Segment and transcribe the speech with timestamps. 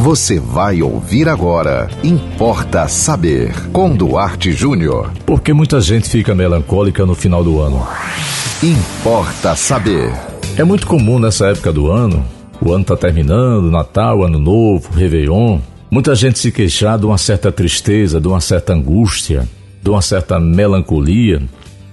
[0.00, 1.86] Você vai ouvir agora.
[2.02, 3.52] Importa saber.
[3.70, 5.12] Com Duarte Júnior.
[5.26, 7.86] Por que muita gente fica melancólica no final do ano?
[8.62, 10.10] Importa saber.
[10.56, 12.24] É muito comum nessa época do ano.
[12.62, 15.58] O ano está terminando, Natal, Ano Novo, Réveillon.
[15.90, 19.46] Muita gente se queixar de uma certa tristeza, de uma certa angústia,
[19.82, 21.42] de uma certa melancolia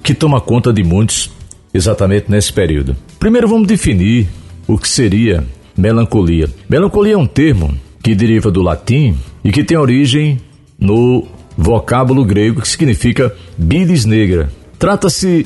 [0.01, 1.29] que toma conta de muitos
[1.73, 2.95] exatamente nesse período.
[3.19, 4.29] Primeiro vamos definir
[4.65, 5.43] o que seria
[5.75, 6.49] melancolia.
[6.69, 7.77] Melancolia é um termo
[8.07, 10.39] que deriva do latim e que tem origem
[10.79, 14.49] no vocábulo grego que significa bilis negra.
[14.79, 15.45] Trata-se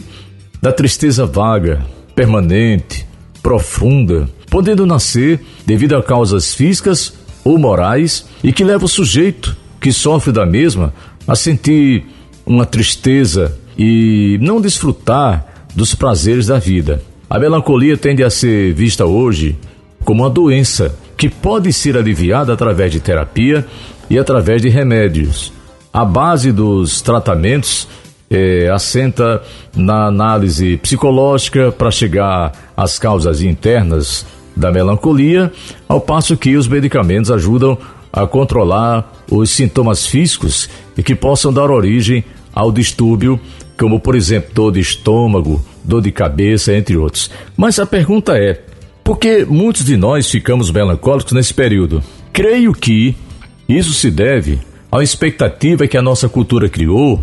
[0.61, 3.03] da tristeza vaga, permanente,
[3.41, 9.91] profunda, podendo nascer devido a causas físicas ou morais e que leva o sujeito que
[9.91, 10.93] sofre da mesma
[11.27, 12.05] a sentir
[12.45, 17.01] uma tristeza e não desfrutar dos prazeres da vida.
[17.27, 19.57] A melancolia tende a ser vista hoje
[20.05, 23.63] como uma doença que pode ser aliviada através de terapia
[24.09, 25.53] e através de remédios.
[25.93, 27.87] A base dos tratamentos
[28.27, 29.39] é, assenta
[29.75, 35.51] na análise psicológica para chegar às causas internas da melancolia,
[35.87, 37.77] ao passo que os medicamentos ajudam
[38.11, 43.39] a controlar os sintomas físicos e que possam dar origem ao distúrbio,
[43.77, 47.29] como por exemplo dor de estômago, dor de cabeça, entre outros.
[47.55, 48.70] Mas a pergunta é:
[49.11, 52.01] por que muitos de nós ficamos melancólicos nesse período?
[52.31, 53.13] Creio que
[53.67, 54.57] isso se deve
[54.89, 57.19] à expectativa que a nossa cultura criou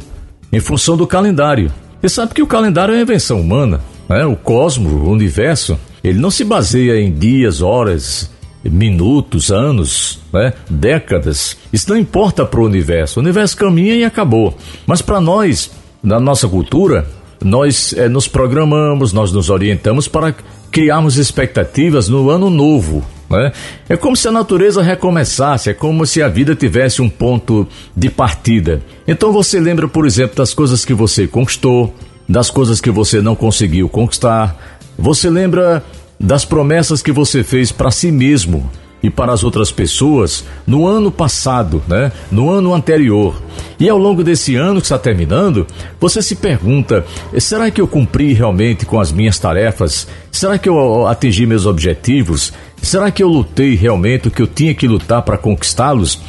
[0.52, 1.72] em função do calendário.
[1.98, 4.26] Você sabe que o calendário é invenção humana, né?
[4.26, 8.30] O cosmos, o universo, ele não se baseia em dias, horas,
[8.62, 10.52] minutos, anos, né?
[10.68, 11.56] décadas.
[11.72, 13.18] Isso não importa para o universo.
[13.18, 14.54] O universo caminha e acabou.
[14.86, 15.70] Mas para nós,
[16.02, 17.08] na nossa cultura,
[17.42, 20.34] nós é, nos programamos, nós nos orientamos para
[20.70, 23.04] criarmos expectativas no ano novo.
[23.30, 23.52] Né?
[23.88, 27.66] É como se a natureza recomeçasse, é como se a vida tivesse um ponto
[27.96, 28.82] de partida.
[29.06, 31.94] Então você lembra, por exemplo, das coisas que você conquistou,
[32.28, 34.78] das coisas que você não conseguiu conquistar.
[34.98, 35.84] Você lembra
[36.18, 38.68] das promessas que você fez para si mesmo
[39.08, 42.12] e para as outras pessoas no ano passado, né?
[42.30, 43.42] No ano anterior.
[43.80, 45.66] E ao longo desse ano que está terminando,
[45.98, 47.04] você se pergunta:
[47.38, 50.06] será que eu cumpri realmente com as minhas tarefas?
[50.30, 52.52] Será que eu atingi meus objetivos?
[52.82, 56.20] Será que eu lutei realmente o que eu tinha que lutar para conquistá-los?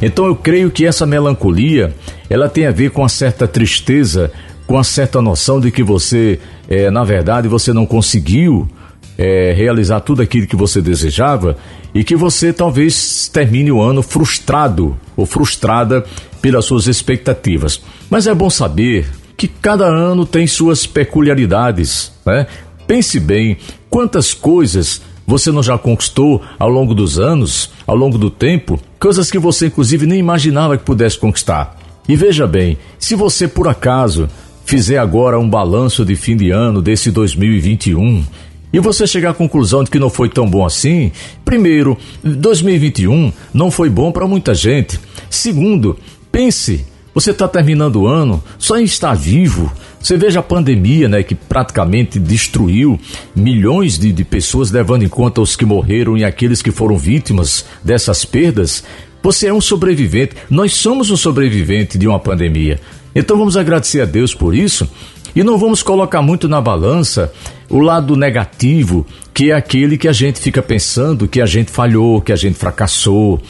[0.00, 1.92] Então eu creio que essa melancolia,
[2.30, 4.30] ela tem a ver com uma certa tristeza,
[4.64, 6.38] com uma certa noção de que você,
[6.68, 8.68] é, na verdade, você não conseguiu
[9.18, 11.56] é, realizar tudo aquilo que você desejava
[11.92, 16.06] e que você talvez termine o ano frustrado ou frustrada
[16.40, 17.82] pelas suas expectativas.
[18.08, 22.46] Mas é bom saber que cada ano tem suas peculiaridades, né?
[22.86, 23.58] Pense bem
[23.90, 29.30] quantas coisas você não já conquistou ao longo dos anos, ao longo do tempo, coisas
[29.30, 31.76] que você inclusive nem imaginava que pudesse conquistar.
[32.08, 34.28] E veja bem, se você por acaso
[34.64, 38.24] fizer agora um balanço de fim de ano desse 2021
[38.72, 41.10] e você chegar à conclusão de que não foi tão bom assim,
[41.44, 45.00] primeiro, 2021 não foi bom para muita gente.
[45.30, 45.98] Segundo,
[46.30, 46.84] pense,
[47.14, 49.72] você está terminando o ano só em estar vivo.
[50.00, 53.00] Você veja a pandemia, né, que praticamente destruiu
[53.34, 57.64] milhões de, de pessoas, levando em conta os que morreram e aqueles que foram vítimas
[57.82, 58.84] dessas perdas.
[59.22, 60.36] Você é um sobrevivente.
[60.48, 62.80] Nós somos um sobrevivente de uma pandemia.
[63.18, 64.88] Então vamos agradecer a Deus por isso
[65.34, 67.32] e não vamos colocar muito na balança
[67.68, 72.20] o lado negativo, que é aquele que a gente fica pensando que a gente falhou,
[72.20, 73.42] que a gente fracassou,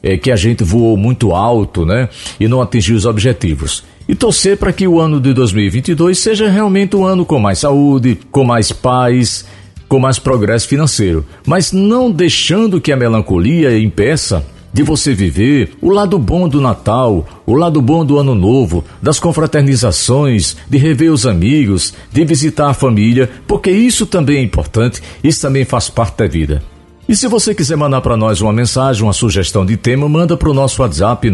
[0.00, 2.08] é, que a gente voou muito alto, né?
[2.38, 3.82] E não atingiu os objetivos.
[4.08, 8.16] E torcer para que o ano de 2022 seja realmente um ano com mais saúde,
[8.30, 9.44] com mais paz,
[9.88, 15.88] com mais progresso financeiro, mas não deixando que a melancolia impeça de você viver o
[15.88, 21.26] lado bom do Natal, o lado bom do Ano Novo, das confraternizações, de rever os
[21.26, 26.26] amigos, de visitar a família, porque isso também é importante, isso também faz parte da
[26.26, 26.62] vida.
[27.08, 30.50] E se você quiser mandar para nós uma mensagem, uma sugestão de tema, manda para
[30.50, 31.26] o nosso WhatsApp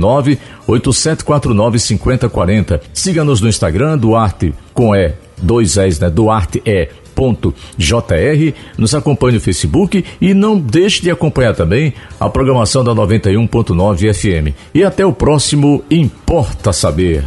[0.68, 2.80] 987495040.
[2.94, 6.08] Siga-nos no Instagram, Duarte com E, dois S, né?
[6.08, 6.90] Duarte é
[7.76, 14.12] jr Nos acompanhe no Facebook e não deixe de acompanhar também a programação da 91.9
[14.12, 14.54] FM.
[14.74, 17.24] E até o próximo Importa Saber.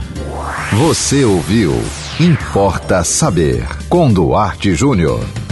[0.73, 1.73] Você ouviu
[2.19, 5.44] Importa Saber com Duarte Júnior.